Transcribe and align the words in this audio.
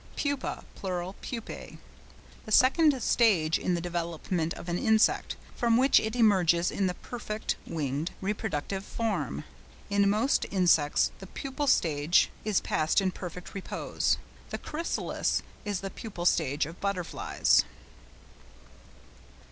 PUPA 0.15 0.65
(pl. 0.77 1.13
PUPÆ).—The 1.21 2.51
second 2.51 2.99
stage 3.03 3.59
in 3.59 3.75
the 3.75 3.79
development 3.79 4.51
of 4.55 4.67
an 4.67 4.79
insect, 4.79 5.35
from 5.55 5.77
which 5.77 5.99
it 5.99 6.15
emerges 6.15 6.71
in 6.71 6.87
the 6.87 6.95
perfect 6.95 7.55
(winged) 7.67 8.09
reproductive 8.19 8.83
form. 8.83 9.43
In 9.91 10.09
most 10.09 10.47
insects 10.49 11.11
the 11.19 11.27
pupal 11.27 11.67
stage 11.69 12.31
is 12.43 12.61
passed 12.61 12.99
in 12.99 13.11
perfect 13.11 13.53
repose. 13.53 14.17
The 14.49 14.57
chrysalis 14.57 15.43
is 15.65 15.81
the 15.81 15.91
pupal 15.91 16.25
state 16.25 16.65
of 16.65 16.81
butterflies. 16.81 17.63